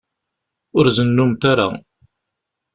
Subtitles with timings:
[0.77, 1.67] Ur zennumt ara.